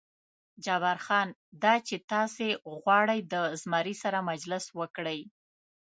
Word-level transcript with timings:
جبار 0.65 0.97
خان: 1.05 1.27
دا 1.63 1.73
چې 1.87 1.95
تاسې 2.11 2.47
غواړئ 2.79 3.19
د 3.33 3.35
زمري 3.61 3.95
سره 4.03 4.17
مجلس 4.31 4.65
وکړئ. 4.79 5.19